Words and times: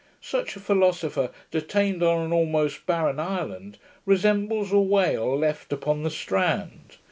Such 0.19 0.55
a 0.55 0.59
philosopher, 0.59 1.29
detained 1.51 2.01
on 2.01 2.25
an 2.25 2.33
almost 2.33 2.87
barren 2.87 3.19
island, 3.19 3.77
resembles 4.03 4.71
a 4.73 4.79
whale 4.79 5.37
left 5.37 5.71
upon 5.71 6.01
the 6.01 6.09
strand. 6.09 6.97